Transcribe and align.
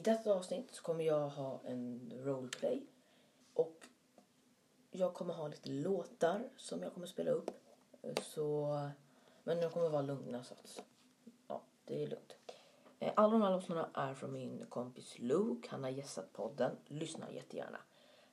I 0.00 0.02
detta 0.02 0.34
avsnitt 0.34 0.74
så 0.74 0.82
kommer 0.82 1.04
jag 1.04 1.28
ha 1.28 1.60
en 1.64 2.12
roleplay 2.24 2.86
och 3.54 3.86
jag 4.90 5.14
kommer 5.14 5.34
ha 5.34 5.48
lite 5.48 5.68
låtar 5.70 6.48
som 6.56 6.82
jag 6.82 6.94
kommer 6.94 7.06
spela 7.06 7.30
upp. 7.30 7.50
Så, 8.22 8.78
men 9.44 9.60
de 9.60 9.70
kommer 9.70 9.88
vara 9.88 10.02
lugna 10.02 10.44
så 10.44 10.54
att 10.54 10.82
ja, 11.48 11.60
det 11.84 12.02
är 12.02 12.06
lugnt. 12.06 12.36
Eh, 12.98 13.12
alla 13.16 13.32
de 13.32 13.42
här 13.42 13.50
låtarna 13.50 13.88
är 13.94 14.14
från 14.14 14.32
min 14.32 14.66
kompis 14.68 15.18
Luke. 15.18 15.68
Han 15.70 15.82
har 15.82 15.90
gästat 15.90 16.32
podden. 16.32 16.76
Lyssna 16.86 17.32
jättegärna 17.32 17.78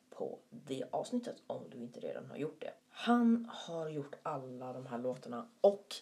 på 0.09 0.39
det 0.49 0.83
avsnittet 0.91 1.35
om 1.47 1.69
du 1.69 1.77
inte 1.77 1.99
redan 1.99 2.25
har 2.25 2.37
gjort 2.37 2.61
det. 2.61 2.73
Han 2.89 3.49
har 3.53 3.89
gjort 3.89 4.15
alla 4.23 4.73
de 4.73 4.85
här 4.85 4.97
låtarna 4.97 5.47
och 5.61 5.95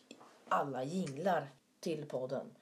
alla 0.48 0.84
jinglar 0.84 1.50
till 1.80 2.06
podden. 2.06 2.56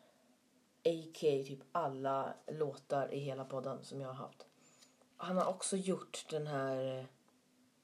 A.k. 0.86 1.20
typ 1.20 1.60
alla 1.72 2.34
låtar 2.48 3.14
i 3.14 3.20
hela 3.20 3.46
podden 3.46 3.84
som 3.84 4.02
jag 4.02 4.08
har 4.08 4.14
haft. 4.14 4.46
Han 5.18 5.38
har 5.38 5.46
också 5.46 5.78
gjort 5.78 6.26
den 6.30 6.48
här, 6.48 7.00
eh, 7.00 7.06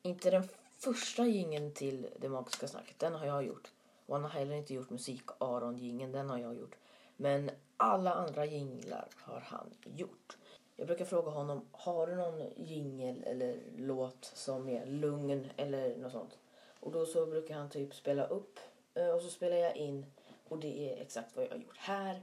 inte 0.02 0.32
den 0.32 0.44
första 0.80 1.26
jingeln 1.26 1.74
till 1.74 2.08
Det 2.20 2.30
Magiska 2.30 2.68
Snacket, 2.68 3.00
den 3.00 3.16
har 3.16 3.26
jag 3.26 3.46
gjort. 3.46 3.72
Och 4.06 4.16
han 4.16 4.24
har 4.24 4.30
heller 4.30 4.56
inte 4.56 4.74
gjort 4.74 4.90
musik 4.90 5.24
aron 5.38 5.78
jingeln 5.78 6.12
den 6.12 6.30
har 6.30 6.38
jag 6.38 6.56
gjort. 6.56 6.76
Men 7.18 7.52
alla 7.78 8.14
andra 8.14 8.46
jinglar 8.46 9.08
har 9.16 9.40
han 9.40 9.70
gjort. 9.84 10.38
Jag 10.76 10.88
brukar 10.88 11.06
fråga 11.06 11.32
honom, 11.32 11.66
har 11.72 12.08
du 12.08 12.16
någon 12.16 12.54
jingel 12.56 13.24
eller 13.24 13.58
låt 13.78 14.26
som 14.26 14.70
är 14.70 14.86
lugn 14.86 15.50
eller 15.58 15.98
något 15.98 16.12
sånt? 16.12 16.38
Och 16.80 16.92
då 16.92 17.06
så 17.06 17.26
brukar 17.26 17.56
han 17.56 17.70
typ 17.70 17.96
spela 17.96 18.28
upp 18.28 18.60
eh, 18.94 19.10
och 19.10 19.22
så 19.22 19.30
spelar 19.30 19.58
jag 19.58 19.78
in 19.78 20.06
och 20.48 20.60
det 20.60 20.94
är 20.94 21.02
exakt 21.02 21.36
vad 21.36 21.46
jag 21.46 21.50
har 21.50 21.58
gjort 21.58 21.78
här. 21.78 22.22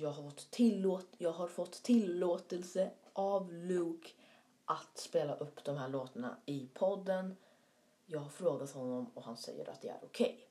Jag 0.00 0.10
har 0.10 0.22
fått, 0.22 0.50
tillåt, 0.50 1.06
jag 1.18 1.32
har 1.32 1.48
fått 1.48 1.72
tillåtelse 1.72 2.90
av 3.12 3.52
Luke 3.52 4.08
att 4.64 4.98
spela 4.98 5.36
upp 5.36 5.64
de 5.64 5.76
här 5.76 5.88
låtarna 5.88 6.36
i 6.46 6.68
podden. 6.74 7.36
Jag 8.06 8.20
har 8.20 8.28
frågat 8.28 8.70
honom 8.70 9.10
och 9.14 9.22
han 9.22 9.36
säger 9.36 9.70
att 9.70 9.80
det 9.82 9.88
är 9.88 9.98
okej. 10.02 10.48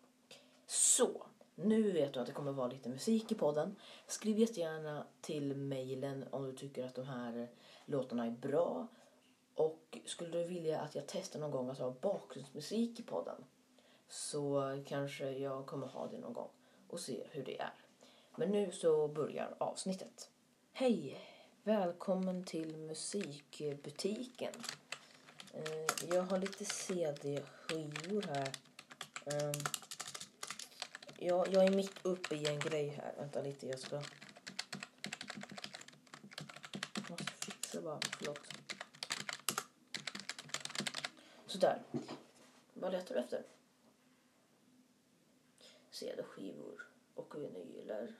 Så, 0.65 1.25
nu 1.55 1.91
vet 1.91 2.13
du 2.13 2.19
att 2.19 2.27
det 2.27 2.33
kommer 2.33 2.51
vara 2.51 2.67
lite 2.67 2.89
musik 2.89 3.31
i 3.31 3.35
podden. 3.35 3.75
Skriv 4.07 4.39
jättegärna 4.39 5.07
till 5.21 5.55
mejlen 5.55 6.25
om 6.31 6.45
du 6.45 6.53
tycker 6.53 6.85
att 6.85 6.95
de 6.95 7.05
här 7.05 7.49
låtarna 7.85 8.25
är 8.25 8.31
bra. 8.31 8.87
Och 9.55 9.97
skulle 10.05 10.37
du 10.37 10.43
vilja 10.43 10.79
att 10.79 10.95
jag 10.95 11.03
testar 11.07 11.39
någon 11.39 11.51
gång 11.51 11.69
att 11.69 11.79
ha 11.79 11.95
bakgrundsmusik 12.01 12.99
i 12.99 13.03
podden 13.03 13.43
så 14.09 14.61
kanske 14.87 15.31
jag 15.31 15.65
kommer 15.65 15.87
ha 15.87 16.07
det 16.07 16.17
någon 16.17 16.33
gång 16.33 16.49
och 16.87 16.99
se 16.99 17.23
hur 17.31 17.43
det 17.43 17.61
är. 17.61 17.86
Men 18.39 18.51
nu 18.51 18.71
så 18.71 19.07
börjar 19.07 19.55
avsnittet. 19.57 20.29
Hej! 20.73 21.21
Välkommen 21.63 22.43
till 22.43 22.77
musikbutiken. 22.77 24.53
Eh, 25.53 26.07
jag 26.09 26.23
har 26.23 26.37
lite 26.37 26.65
CD-skivor 26.65 28.21
här. 28.21 28.51
Ehm, 29.25 29.53
jag, 31.17 31.47
jag 31.47 31.63
är 31.63 31.71
mitt 31.71 32.05
uppe 32.05 32.35
i 32.35 32.47
en 32.47 32.59
grej 32.59 32.87
här. 32.87 33.13
Vänta 33.17 33.41
lite, 33.41 33.67
jag 33.67 33.79
ska... 33.79 33.95
Jag 36.95 37.09
måste 37.09 37.31
fixa 37.45 37.81
bara, 37.81 37.99
förlåt. 38.17 38.39
Sådär. 41.45 41.81
Vad 42.73 42.91
letar 42.91 43.15
du 43.15 43.21
efter? 43.21 43.43
CD-skivor 45.91 46.87
och 47.15 47.35
vinyler. 47.35 48.15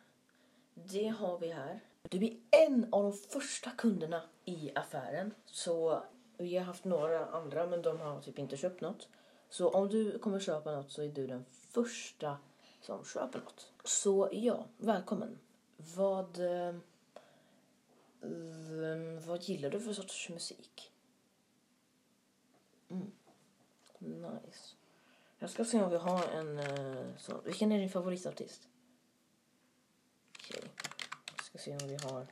Det 0.85 1.07
har 1.07 1.37
vi 1.37 1.47
här. 1.47 1.79
Du 2.09 2.25
är 2.25 2.37
en 2.51 2.93
av 2.93 3.03
de 3.03 3.13
första 3.13 3.71
kunderna 3.71 4.21
i 4.45 4.71
affären. 4.75 5.33
Så 5.45 6.03
vi 6.37 6.57
har 6.57 6.65
haft 6.65 6.85
några 6.85 7.25
andra 7.25 7.67
men 7.67 7.81
de 7.81 7.99
har 7.99 8.21
typ 8.21 8.39
inte 8.39 8.57
köpt 8.57 8.81
något. 8.81 9.07
Så 9.49 9.69
om 9.69 9.89
du 9.89 10.19
kommer 10.19 10.39
köpa 10.39 10.71
något 10.71 10.91
så 10.91 11.01
är 11.01 11.09
du 11.09 11.27
den 11.27 11.45
första 11.49 12.37
som 12.81 13.05
köper 13.05 13.39
något. 13.39 13.71
Så 13.83 14.29
ja, 14.31 14.65
välkommen. 14.77 15.39
Vad, 15.95 16.39
eh, 16.39 16.75
mm, 18.23 19.27
vad 19.27 19.43
gillar 19.43 19.69
du 19.69 19.79
för 19.79 19.93
sorts 19.93 20.29
musik? 20.29 20.91
Mm. 22.89 23.11
Nice. 23.99 24.75
Jag 25.39 25.49
ska 25.49 25.65
se 25.65 25.83
om 25.83 25.89
vi 25.89 25.97
har 25.97 26.27
en 26.27 26.59
eh, 26.59 27.17
sån. 27.17 27.41
Vilken 27.45 27.71
är 27.71 27.79
din 27.79 27.89
favoritartist? 27.89 28.67
Ska 31.67 31.75
se 31.79 31.83
om 31.83 31.89
vi 31.89 31.97
har... 32.03 32.27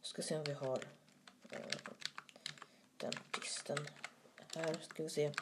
Jag 0.00 0.06
ska 0.06 0.22
se 0.22 0.36
om 0.36 0.44
vi 0.44 0.52
har 0.52 0.84
eh, 1.50 1.58
den 2.96 3.12
artisten. 3.30 3.78
Här 4.54 4.76
ska 4.82 5.02
vi 5.02 5.08
se. 5.08 5.32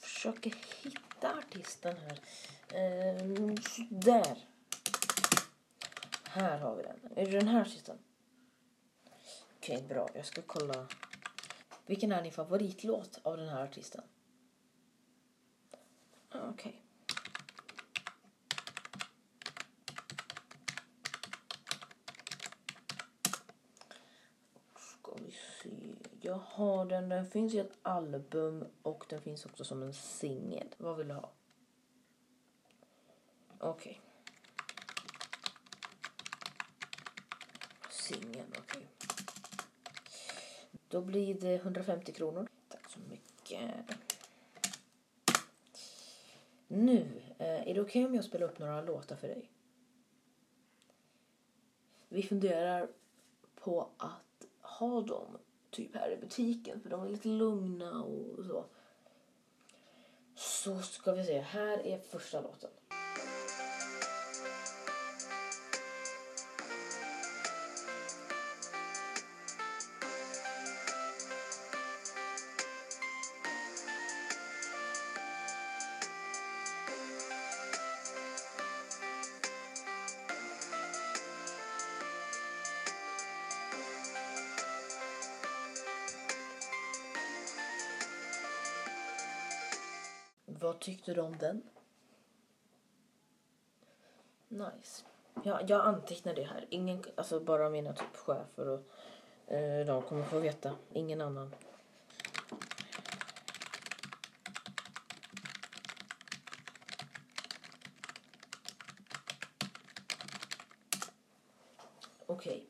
försöker 0.00 0.54
hitta 0.82 1.38
artisten 1.38 1.96
här. 1.96 2.20
Ehm, 2.68 3.56
där. 3.90 4.46
Här 6.24 6.58
har 6.58 6.76
vi 6.76 6.82
den. 6.82 7.00
Är 7.16 7.26
det 7.26 7.38
den 7.38 7.48
här 7.48 7.60
artisten? 7.60 7.98
Okej, 9.56 9.82
bra. 9.88 10.08
Jag 10.14 10.26
ska 10.26 10.42
kolla. 10.42 10.86
Vilken 11.88 12.12
är 12.12 12.22
din 12.22 12.32
favoritlåt 12.32 13.20
av 13.22 13.36
den 13.36 13.48
här 13.48 13.64
artisten? 13.64 14.04
Okej. 16.30 16.50
Okej. 16.50 16.84
Ska 24.76 25.14
vi 25.14 25.32
se. 25.62 25.94
Jag 26.20 26.38
har 26.38 26.84
den. 26.86 27.08
Den 27.08 27.26
finns 27.30 27.54
i 27.54 27.58
ett 27.58 27.78
album 27.82 28.64
och 28.82 29.04
den 29.08 29.20
finns 29.20 29.46
också 29.46 29.64
som 29.64 29.82
en 29.82 29.94
singel. 29.94 30.68
Vad 30.76 30.96
vill 30.96 31.08
du 31.08 31.14
ha? 31.14 31.30
Okej. 33.58 34.00
Singeln, 37.90 38.52
okej. 38.58 38.67
Då 40.88 41.00
blir 41.00 41.34
det 41.34 41.54
150 41.54 42.12
kronor. 42.12 42.48
Tack 42.68 42.90
så 42.90 43.00
mycket. 43.10 43.70
Nu, 46.68 47.22
eh, 47.38 47.68
är 47.68 47.74
det 47.74 47.80
okej 47.80 48.06
om 48.06 48.14
jag 48.14 48.24
spelar 48.24 48.46
upp 48.46 48.58
några 48.58 48.82
låtar 48.82 49.16
för 49.16 49.28
dig? 49.28 49.50
Vi 52.08 52.22
funderar 52.22 52.88
på 53.54 53.88
att 53.96 54.46
ha 54.60 55.00
dem 55.00 55.38
typ 55.70 55.94
här 55.94 56.10
i 56.10 56.16
butiken 56.16 56.80
för 56.80 56.90
de 56.90 57.02
är 57.02 57.08
lite 57.08 57.28
lugna 57.28 58.02
och 58.02 58.44
så. 58.46 58.64
Så 60.34 60.78
ska 60.78 61.12
vi 61.12 61.24
se, 61.24 61.40
här 61.40 61.86
är 61.86 61.98
första 61.98 62.40
låten. 62.40 62.70
Vad 90.60 90.80
tyckte 90.80 91.14
du 91.14 91.20
om 91.20 91.38
den? 91.38 91.62
Nice. 94.48 95.04
Ja, 95.44 95.60
jag 95.66 95.80
antecknar 95.80 96.34
det 96.34 96.42
här. 96.42 96.66
Ingen, 96.70 97.04
alltså 97.14 97.40
bara 97.40 97.70
mina 97.70 97.92
typ 97.92 98.16
chefer 98.16 98.68
och 98.68 98.82
eh, 99.52 99.86
de 99.86 100.02
kommer 100.02 100.24
få 100.24 100.38
veta. 100.38 100.76
Ingen 100.92 101.20
annan. 101.20 101.54
Okej. 112.26 112.66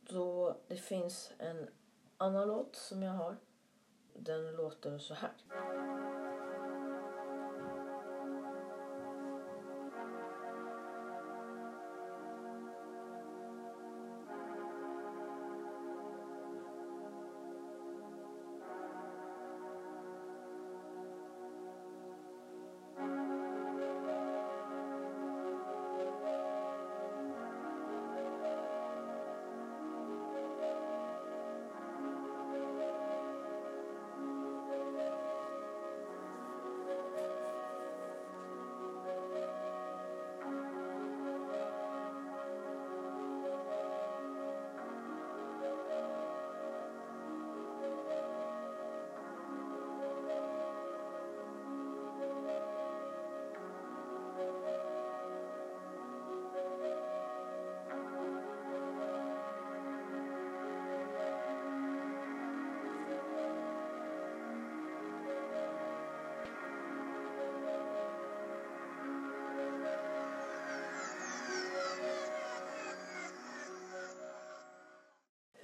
Då 0.00 0.56
det 0.68 0.76
finns 0.76 1.32
en 1.38 1.68
annan 2.16 2.48
låt 2.48 2.76
som 2.76 3.02
jag 3.02 3.12
har. 3.12 3.36
Den 4.14 4.56
låter 4.56 4.98
så 4.98 5.14
här. 5.14 5.32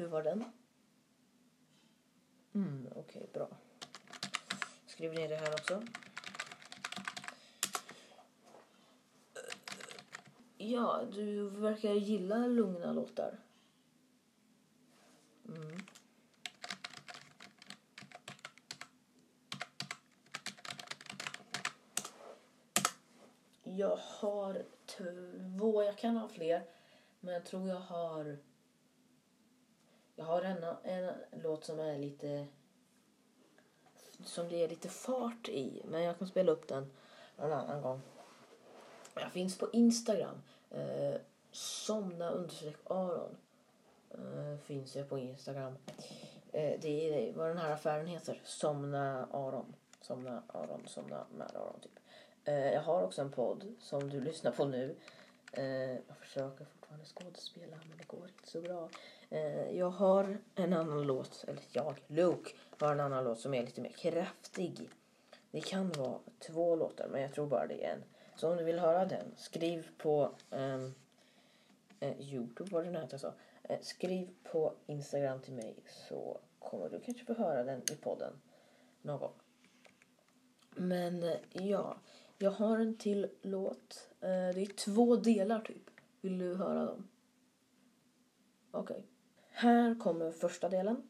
Hur 0.05 0.11
var 0.11 0.23
den? 0.23 0.45
Mm, 2.55 2.89
okej, 2.97 3.31
bra. 3.33 3.49
Skriv 4.87 5.13
ner 5.15 5.29
det 5.29 5.37
här 5.37 5.53
också. 5.53 5.83
Ja, 10.57 11.03
du 11.13 11.49
verkar 11.49 11.95
gilla 11.95 12.47
lugna 12.47 12.93
låtar. 12.93 13.39
Mm. 15.49 15.79
Jag 23.63 23.97
har 23.97 24.63
två, 24.87 25.83
jag 25.83 25.99
kan 25.99 26.17
ha 26.17 26.29
fler. 26.29 26.63
Men 27.21 27.35
jag 27.35 27.47
tror 27.47 27.69
jag 27.69 27.81
har... 27.81 28.39
Jag 30.17 30.25
har 30.25 30.43
en, 30.43 30.65
en 30.83 31.13
låt 31.31 31.65
som 31.65 31.81
är 31.81 31.99
lite... 31.99 32.47
Som 34.25 34.49
det 34.49 34.65
är 34.65 34.69
lite 34.69 34.89
fart 34.89 35.49
i. 35.49 35.83
Men 35.85 36.03
jag 36.03 36.19
kan 36.19 36.29
spela 36.29 36.53
upp 36.53 36.69
den 36.69 36.93
någon 37.37 37.53
annan 37.53 37.83
gång. 37.83 38.01
Jag 39.15 39.33
finns 39.33 39.59
på 39.59 39.71
Instagram. 39.73 40.43
Eh, 40.71 41.15
somna 41.53 42.31
understreck 42.31 42.77
Aron. 42.85 43.37
Eh, 44.11 44.59
finns 44.65 44.97
jag 44.97 45.09
på 45.09 45.19
Instagram. 45.19 45.75
Eh, 46.53 46.81
det 46.81 47.29
är 47.29 47.33
vad 47.33 47.49
den 47.49 47.59
här 47.59 47.71
affären 47.71 48.07
heter. 48.07 48.41
Somna 48.45 49.29
Aron. 49.33 49.75
Somna 50.01 50.43
Aron. 50.47 50.83
Somna 50.87 51.27
med 51.37 51.57
Aron 51.57 51.81
typ. 51.81 51.99
Eh, 52.45 52.73
jag 52.73 52.83
har 52.83 53.03
också 53.03 53.23
en 53.23 53.33
podd 53.33 53.75
som 53.81 54.11
du 54.11 54.21
lyssnar 54.21 54.53
på 54.53 54.65
nu. 54.65 54.97
Eh, 55.53 55.91
jag 55.91 56.17
försöker 56.21 56.67
fortfarande 56.95 57.05
skådespela 57.05 57.77
men 57.89 57.99
det 57.99 58.07
går 58.07 58.29
inte 58.29 58.51
så 58.51 58.61
bra. 58.61 58.91
Eh, 59.31 59.71
jag 59.79 59.91
har 59.91 60.39
en 60.55 60.73
annan 60.73 61.03
låt, 61.03 61.45
eller 61.49 61.63
jag, 61.73 61.95
Luke, 62.07 62.51
har 62.79 62.93
en 62.93 63.01
annan 63.01 63.25
låt 63.25 63.41
som 63.41 63.55
är 63.55 63.63
lite 63.63 63.81
mer 63.81 63.91
kraftig. 63.91 64.91
Det 65.51 65.61
kan 65.61 65.93
vara 65.93 66.19
två 66.39 66.77
låtar 66.77 67.09
men 67.09 67.23
jag 67.23 67.33
tror 67.33 67.47
bara 67.47 67.67
det 67.67 67.85
är 67.85 67.93
en. 67.93 68.05
Så 68.37 68.51
om 68.51 68.57
du 68.57 68.65
vill 68.65 68.79
höra 68.79 69.05
den, 69.05 69.35
skriv 69.37 69.89
på 69.99 70.35
um, 70.51 70.95
eh, 72.01 72.21
Youtube 72.21 72.71
var 72.71 72.85
det 72.85 72.91
nu 72.91 73.07
jag 73.11 73.21
sa. 73.21 73.33
Eh, 73.63 73.81
skriv 73.81 74.35
på 74.43 74.75
Instagram 74.87 75.41
till 75.41 75.55
mig 75.55 75.75
så 75.87 76.41
kommer 76.59 76.89
du 76.89 77.01
kanske 77.01 77.25
få 77.25 77.35
höra 77.35 77.65
den 77.65 77.83
i 77.93 77.97
podden 77.97 78.33
någon 79.03 79.21
gång. 79.21 79.35
Men 80.77 81.23
eh, 81.23 81.37
ja, 81.53 81.97
jag 82.39 82.51
har 82.51 82.79
en 82.79 82.97
till 82.97 83.29
låt. 83.43 84.09
Eh, 84.21 84.29
det 84.29 84.63
är 84.63 84.77
två 84.77 85.17
delar 85.17 85.61
typ. 85.61 85.94
Vill 86.25 86.39
du 86.39 86.55
höra 86.55 86.85
dem? 86.85 87.09
Okej. 88.71 88.97
Okay. 88.97 89.07
Här 89.51 89.99
kommer 89.99 90.31
första 90.31 90.69
delen. 90.69 91.09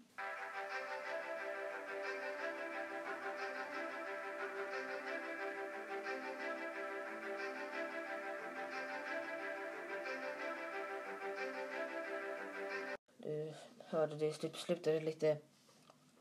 Du 13.16 13.54
hörde 13.78 14.16
det 14.16 14.32
typ 14.32 14.56
slutade 14.56 15.00
lite 15.00 15.38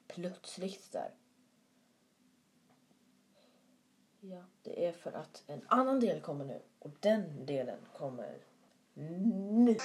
plötsligt 0.07 0.91
där. 0.91 1.13
Ja, 4.19 4.43
det 4.61 4.85
är 4.85 4.91
för 4.91 5.11
att 5.11 5.43
en 5.47 5.65
annan 5.67 5.99
del 5.99 6.21
kommer 6.21 6.45
nu 6.45 6.61
och 6.79 6.91
den 6.99 7.45
delen 7.45 7.79
kommer 7.93 8.52
nu. 8.95 9.75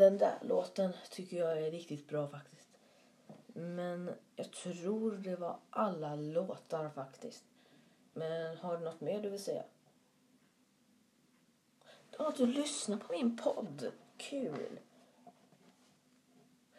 Den 0.00 0.18
där 0.18 0.38
låten 0.42 0.92
tycker 1.10 1.36
jag 1.36 1.62
är 1.62 1.70
riktigt 1.70 2.08
bra 2.08 2.28
faktiskt. 2.28 2.68
Men 3.46 4.10
jag 4.36 4.50
tror 4.50 5.12
det 5.12 5.36
var 5.36 5.58
alla 5.70 6.14
låtar 6.14 6.90
faktiskt. 6.90 7.44
Men 8.12 8.56
har 8.56 8.78
du 8.78 8.84
något 8.84 9.00
mer 9.00 9.22
du 9.22 9.30
vill 9.30 9.42
säga? 9.42 9.62
Ja, 12.18 12.32
du 12.36 12.46
lyssnar 12.46 12.96
på 12.96 13.12
min 13.12 13.36
podd. 13.36 13.92
Kul. 14.16 14.78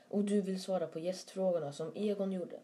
Och 0.08 0.24
du 0.24 0.42
vill 0.42 0.62
svara 0.62 0.88
på 0.88 1.00
gästfrågorna 1.00 1.74
som 1.74 1.92
Egon 1.96 2.32
gjorde. 2.32 2.60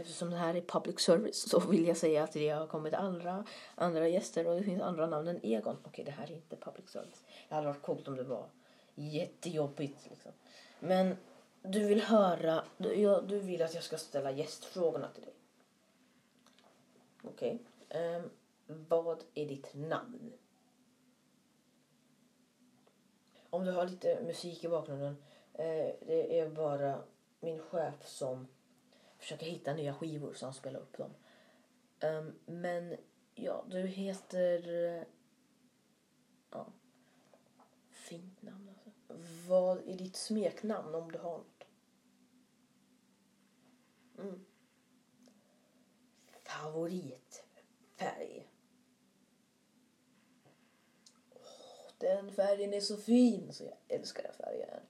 Eftersom 0.00 0.30
det 0.30 0.36
här 0.36 0.54
är 0.54 0.60
public 0.60 1.00
service 1.00 1.48
så 1.48 1.60
vill 1.60 1.86
jag 1.86 1.96
säga 1.96 2.24
att 2.24 2.32
det 2.32 2.48
har 2.48 2.66
kommit 2.66 2.94
andra, 2.94 3.44
andra 3.74 4.08
gäster 4.08 4.46
och 4.46 4.56
det 4.56 4.62
finns 4.62 4.82
andra 4.82 5.06
namn 5.06 5.28
än 5.28 5.40
Egon. 5.42 5.76
Okej, 5.84 6.04
det 6.04 6.10
här 6.10 6.30
är 6.30 6.34
inte 6.34 6.56
public 6.56 6.90
service. 6.90 7.24
Det 7.48 7.54
hade 7.54 7.66
varit 7.66 7.82
coolt 7.82 8.08
om 8.08 8.16
det 8.16 8.22
var 8.22 8.46
jättejobbigt. 8.94 10.10
Liksom. 10.10 10.32
Men 10.80 11.16
du 11.62 11.86
vill 11.86 12.00
höra, 12.00 12.64
du, 12.76 12.94
ja, 12.94 13.20
du 13.20 13.38
vill 13.38 13.62
att 13.62 13.74
jag 13.74 13.84
ska 13.84 13.98
ställa 13.98 14.30
gästfrågorna 14.30 15.08
till 15.14 15.22
dig. 15.22 15.34
Okej. 17.24 17.58
Okay. 17.88 18.16
Um, 18.16 18.30
vad 18.88 19.24
är 19.34 19.46
ditt 19.46 19.74
namn? 19.74 20.32
Om 23.50 23.64
du 23.64 23.72
har 23.72 23.86
lite 23.86 24.22
musik 24.22 24.64
i 24.64 24.68
bakgrunden. 24.68 25.16
Uh, 25.52 25.90
det 26.06 26.40
är 26.40 26.48
bara 26.48 27.02
min 27.40 27.58
chef 27.58 28.06
som 28.06 28.46
Försöka 29.20 29.46
hitta 29.46 29.74
nya 29.74 29.94
skivor 29.94 30.34
så 30.34 30.46
han 30.46 30.54
spelar 30.54 30.80
upp 30.80 30.98
dem. 30.98 31.10
Um, 32.02 32.38
men 32.46 32.96
ja, 33.34 33.64
du 33.68 33.80
heter... 33.80 34.68
Eh, 34.68 35.02
ja. 36.50 36.66
Fint 37.90 38.42
namn 38.42 38.68
alltså. 38.68 38.90
Vad 39.48 39.88
är 39.88 39.96
ditt 39.96 40.16
smeknamn 40.16 40.94
om 40.94 41.12
du 41.12 41.18
har 41.18 41.38
något? 41.38 41.64
Mm. 44.18 44.44
Favoritfärg? 46.44 48.48
Oh, 51.34 51.92
den 51.98 52.32
färgen 52.32 52.74
är 52.74 52.80
så 52.80 52.96
fin 52.96 53.52
så 53.52 53.64
jag 53.64 53.76
älskar 53.88 54.22
den 54.22 54.34
färgen. 54.34 54.80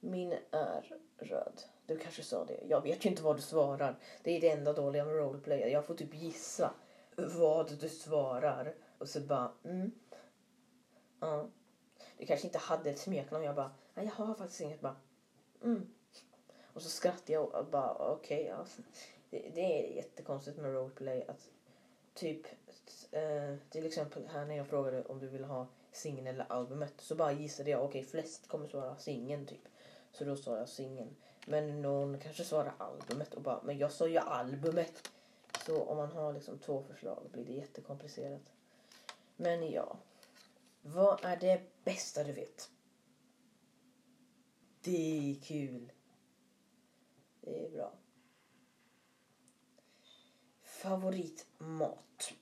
Min 0.00 0.34
är 0.50 0.98
röd. 1.18 1.62
Du 1.86 1.98
kanske 1.98 2.22
sa 2.22 2.44
det. 2.44 2.60
Jag 2.68 2.80
vet 2.82 3.04
ju 3.04 3.10
inte 3.10 3.22
vad 3.22 3.36
du 3.36 3.42
svarar. 3.42 3.98
Det 4.22 4.36
är 4.36 4.40
det 4.40 4.50
enda 4.50 4.72
dåliga 4.72 5.04
med 5.04 5.16
roleplay. 5.16 5.60
Jag 5.60 5.84
får 5.86 5.94
typ 5.94 6.14
gissa 6.14 6.74
vad 7.16 7.78
du 7.80 7.88
svarar. 7.88 8.74
Och 8.98 9.08
så 9.08 9.20
bara, 9.20 9.52
mm. 9.64 9.92
Ja. 11.20 11.48
Du 12.18 12.26
kanske 12.26 12.46
inte 12.46 12.58
hade 12.58 12.90
ett 12.90 12.98
smeknamn. 12.98 13.44
Jag 13.44 13.54
bara, 13.54 13.74
nej 13.94 14.06
jag 14.06 14.26
har 14.26 14.34
faktiskt 14.34 14.60
inget. 14.60 14.80
Bara, 14.80 14.96
mm. 15.62 15.86
Och 16.72 16.82
så 16.82 16.88
skrattade 16.88 17.32
jag 17.32 17.54
och 17.54 17.66
bara, 17.66 17.94
okej, 17.94 18.42
okay, 18.42 18.46
ja. 18.46 18.66
det, 19.30 19.50
det 19.54 19.60
är 19.60 19.96
jättekonstigt 19.96 20.56
med 20.56 20.72
roleplay 20.72 21.24
att 21.28 21.50
typ 22.14 22.46
eh, 23.10 23.56
till 23.70 23.86
exempel 23.86 24.26
här 24.32 24.44
när 24.44 24.56
jag 24.56 24.66
frågade 24.66 25.04
om 25.04 25.18
du 25.18 25.28
ville 25.28 25.46
ha 25.46 25.66
singeln 25.92 26.26
eller 26.26 26.52
albumet 26.52 26.94
så 26.98 27.14
bara 27.14 27.32
gissade 27.32 27.70
jag 27.70 27.84
okej 27.84 28.04
flest 28.04 28.48
kommer 28.48 28.66
svara 28.66 28.96
singeln 28.96 29.46
typ. 29.46 29.68
Så 30.12 30.24
då 30.24 30.36
sa 30.36 30.58
jag 30.58 30.68
singeln. 30.68 31.16
Men 31.46 31.82
någon 31.82 32.18
kanske 32.18 32.44
svarar 32.44 32.74
albumet 32.78 33.34
och 33.34 33.42
bara 33.42 33.62
men 33.62 33.78
jag 33.78 33.92
sa 33.92 34.08
ju 34.08 34.18
albumet. 34.18 35.10
Så 35.66 35.82
om 35.82 35.96
man 35.96 36.12
har 36.12 36.32
liksom 36.32 36.58
två 36.58 36.82
förslag 36.82 37.28
blir 37.32 37.44
det 37.44 37.52
jättekomplicerat. 37.52 38.42
Men 39.36 39.70
ja. 39.70 39.96
Vad 40.82 41.24
är 41.24 41.36
det 41.36 41.62
bästa 41.84 42.24
du 42.24 42.32
vet? 42.32 42.70
Det 44.80 45.30
är 45.30 45.40
kul. 45.40 45.92
Det 47.40 47.66
är 47.66 47.70
bra. 47.70 47.92
Favoritmat? 50.62 52.34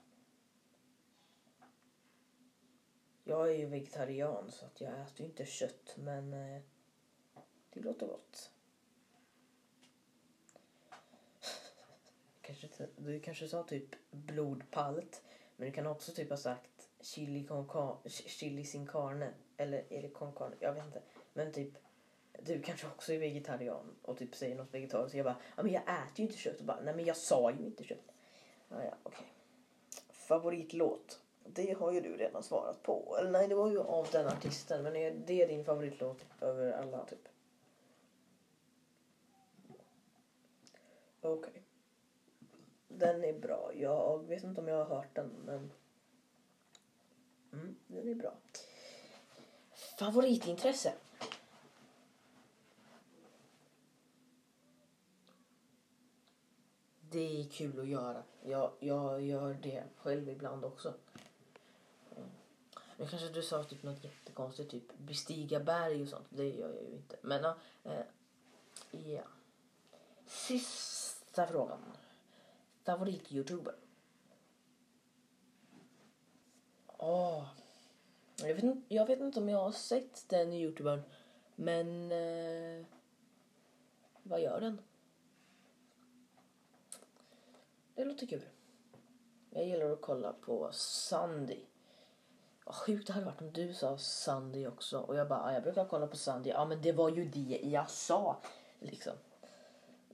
Jag 3.24 3.50
är 3.50 3.54
ju 3.54 3.66
vegetarian 3.66 4.50
så 4.50 4.66
att 4.66 4.80
jag 4.80 4.92
äter 4.92 5.20
ju 5.20 5.24
inte 5.24 5.46
kött 5.46 5.94
men 5.96 6.32
eh, 6.32 6.62
det 7.70 7.80
låter 7.80 8.06
gott. 8.06 8.50
Kanske, 12.42 12.68
du 12.96 13.20
kanske 13.20 13.48
sa 13.48 13.62
typ 13.62 13.94
blodpalt 14.10 15.22
men 15.56 15.68
du 15.68 15.74
kan 15.74 15.86
också 15.86 16.12
typ 16.12 16.30
ha 16.30 16.36
sagt 16.36 16.88
chili 17.00 17.46
con 17.46 17.68
car- 17.68 18.08
chili 18.08 18.64
sin 18.64 18.86
carne 18.86 19.32
eller 19.56 19.84
är 19.92 20.02
det 20.02 20.08
con 20.08 20.32
carne? 20.32 20.56
Jag 20.60 20.72
vet 20.72 20.84
inte. 20.84 21.02
Men 21.32 21.52
typ 21.52 21.72
du 22.38 22.62
kanske 22.62 22.86
också 22.86 23.12
är 23.12 23.18
vegetarian 23.18 23.96
och 24.02 24.18
typ 24.18 24.34
säger 24.34 24.56
något 24.56 24.74
vegetariskt. 24.74 25.16
Jag 25.16 25.24
bara, 25.24 25.36
ja 25.56 25.62
men 25.62 25.72
jag 25.72 25.82
äter 25.82 26.12
ju 26.16 26.24
inte 26.24 26.38
kött. 26.38 26.60
Och 26.60 26.64
bara, 26.64 26.80
nej 26.80 26.94
men 26.96 27.04
jag 27.04 27.16
sa 27.16 27.50
ju 27.50 27.66
inte 27.66 27.84
kött. 27.84 28.12
Ja, 28.68 28.84
ja, 28.84 28.94
okej. 29.02 29.18
Okay. 29.18 29.26
Favoritlåt? 30.10 31.20
Det 31.44 31.78
har 31.78 31.92
ju 31.92 32.00
du 32.00 32.16
redan 32.16 32.42
svarat 32.42 32.82
på. 32.82 33.16
Eller 33.18 33.30
nej, 33.30 33.48
det 33.48 33.54
var 33.54 33.70
ju 33.70 33.80
av 33.80 34.08
den 34.12 34.26
artisten. 34.26 34.82
Men 34.82 34.96
är 34.96 35.10
det 35.10 35.46
din 35.46 35.64
favoritlåt 35.64 36.24
över 36.40 36.72
alla 36.72 37.04
typ? 37.04 37.28
Okej. 41.20 41.50
Okay. 41.50 41.61
Den 43.02 43.24
är 43.24 43.32
bra. 43.32 43.70
Jag 43.74 44.26
vet 44.28 44.44
inte 44.44 44.60
om 44.60 44.68
jag 44.68 44.84
har 44.84 44.96
hört 44.96 45.14
den, 45.14 45.30
men... 45.44 45.72
Mm, 47.52 47.76
den 47.86 48.08
är 48.08 48.14
bra. 48.14 48.34
Favoritintresse? 49.98 50.92
det 57.12 57.40
är 57.40 57.44
kul 57.44 57.80
att 57.80 57.88
göra. 57.88 58.22
Jag, 58.44 58.72
jag 58.80 59.22
gör 59.22 59.54
det 59.62 59.84
själv 59.96 60.28
ibland 60.28 60.64
också. 60.64 60.94
Mm. 62.16 62.28
Nu 62.96 63.06
kanske 63.06 63.28
du 63.28 63.42
sa 63.42 63.64
typ 63.64 63.82
något 63.82 64.04
jättekonstigt, 64.04 64.70
typ 64.70 64.98
bestiga 64.98 65.60
berg 65.60 66.02
och 66.02 66.08
sånt. 66.08 66.26
Det 66.30 66.48
gör 66.48 66.74
jag 66.74 66.82
ju 66.82 66.96
inte. 66.96 67.16
Men 67.22 67.42
ja. 67.42 67.56
Eh, 67.84 67.92
uh, 68.92 69.08
yeah. 69.08 69.26
Sista 70.26 71.46
frågan. 71.46 71.78
Favorit-youtuber? 72.84 73.74
Oh. 76.98 77.44
Jag, 78.36 78.54
vet 78.54 78.62
inte, 78.62 78.94
jag 78.94 79.06
vet 79.06 79.20
inte 79.20 79.40
om 79.40 79.48
jag 79.48 79.58
har 79.58 79.72
sett 79.72 80.28
den 80.28 80.52
youtubern. 80.52 81.02
Men... 81.54 82.12
Eh, 82.12 82.86
vad 84.22 84.40
gör 84.40 84.60
den? 84.60 84.80
Det 87.94 88.04
låter 88.04 88.26
kul. 88.26 88.42
Jag 89.50 89.66
gillar 89.66 89.90
att 89.90 90.00
kolla 90.00 90.32
på 90.32 90.68
Sandy. 90.72 91.60
Vad 92.64 92.74
sjukt 92.74 93.06
det 93.06 93.12
hade 93.12 93.26
varit 93.26 93.40
om 93.40 93.52
du 93.52 93.74
sa 93.74 93.98
Sandy 93.98 94.66
också. 94.66 94.98
Och 94.98 95.16
jag 95.16 95.28
bara, 95.28 95.42
ah, 95.42 95.52
jag 95.52 95.62
brukar 95.62 95.84
kolla 95.84 96.06
på 96.06 96.16
Sandy. 96.16 96.50
Ja 96.50 96.64
men 96.64 96.82
det 96.82 96.92
var 96.92 97.08
ju 97.08 97.24
det 97.24 97.60
jag 97.62 97.90
sa. 97.90 98.36
Liksom. 98.78 99.12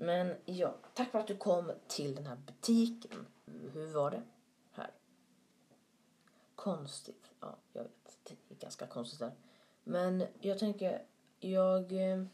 Men 0.00 0.34
ja, 0.44 0.74
tack 0.94 1.10
för 1.10 1.18
att 1.18 1.26
du 1.26 1.36
kom 1.36 1.72
till 1.86 2.14
den 2.14 2.26
här 2.26 2.36
butiken. 2.36 3.26
Hur 3.46 3.92
var 3.94 4.10
det 4.10 4.22
här? 4.72 4.90
Konstigt. 6.54 7.30
Ja, 7.40 7.56
jag 7.72 7.82
vet. 7.82 8.18
Det 8.22 8.54
är 8.54 8.58
ganska 8.58 8.86
konstigt 8.86 9.18
där. 9.18 9.32
Men 9.84 10.24
jag 10.40 10.58
tänker, 10.58 11.02
jag... 11.40 11.92
Eh, 11.92 12.24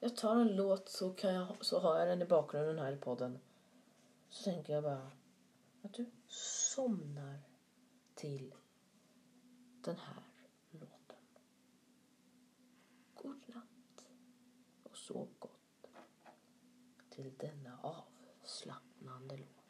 jag 0.00 0.16
tar 0.16 0.36
en 0.36 0.56
låt 0.56 0.88
så, 0.88 1.10
kan 1.10 1.34
jag, 1.34 1.46
så 1.60 1.78
har 1.78 1.98
jag 1.98 2.08
den 2.08 2.22
i 2.22 2.24
bakgrunden 2.24 2.78
här 2.78 2.92
i 2.92 2.96
podden. 2.96 3.38
Så 4.28 4.50
tänker 4.50 4.72
jag 4.72 4.82
bara 4.82 5.10
att 5.82 5.94
du 5.94 6.10
somnar 6.74 7.40
till 8.14 8.54
den 9.84 9.96
här 9.96 10.22
låten. 10.70 11.16
God 13.14 13.42
natt 13.46 14.06
och 14.82 14.96
sov 14.96 15.28
till 17.18 17.32
denna 17.38 17.78
avslappnande 17.82 19.36
låt. 19.36 19.67